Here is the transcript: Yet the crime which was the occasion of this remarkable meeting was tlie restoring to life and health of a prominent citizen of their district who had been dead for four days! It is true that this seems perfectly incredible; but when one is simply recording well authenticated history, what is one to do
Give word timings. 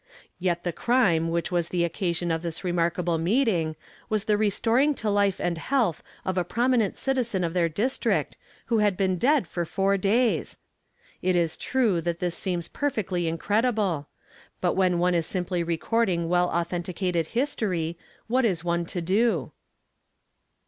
Yet 0.39 0.63
the 0.63 0.73
crime 0.73 1.29
which 1.29 1.51
was 1.51 1.69
the 1.69 1.83
occasion 1.83 2.31
of 2.31 2.41
this 2.41 2.63
remarkable 2.63 3.19
meeting 3.19 3.75
was 4.09 4.25
tlie 4.25 4.39
restoring 4.39 4.95
to 4.95 5.11
life 5.11 5.39
and 5.39 5.59
health 5.59 6.01
of 6.25 6.39
a 6.39 6.43
prominent 6.43 6.97
citizen 6.97 7.43
of 7.43 7.53
their 7.53 7.69
district 7.69 8.35
who 8.65 8.79
had 8.79 8.97
been 8.97 9.19
dead 9.19 9.45
for 9.45 9.63
four 9.63 9.97
days! 9.99 10.57
It 11.21 11.35
is 11.35 11.55
true 11.55 12.01
that 12.01 12.17
this 12.17 12.33
seems 12.35 12.67
perfectly 12.67 13.27
incredible; 13.27 14.07
but 14.59 14.73
when 14.73 14.97
one 14.97 15.13
is 15.13 15.27
simply 15.27 15.61
recording 15.61 16.27
well 16.27 16.49
authenticated 16.49 17.27
history, 17.37 17.95
what 18.25 18.43
is 18.43 18.63
one 18.63 18.87
to 18.87 19.01
do 19.01 19.51